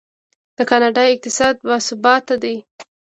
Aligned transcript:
د 0.57 0.59
کاناډا 0.69 1.03
اقتصاد 1.09 1.55
باثباته 1.67 2.35
دی. 2.43 2.55